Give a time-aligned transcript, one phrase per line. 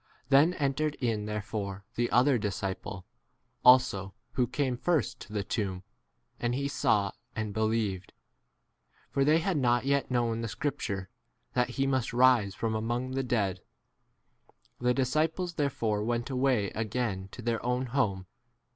[0.29, 3.05] Then entered in therefore the other disciple
[3.63, 5.83] also who came first to the tomb,
[6.39, 8.11] and 9 he saw and believed;
[9.11, 11.11] for they had not yet known the scripture,
[11.53, 13.59] that he must rise from among [the] 10 dead.
[14.79, 18.25] The disciples therefore went away again to their own 11 [home.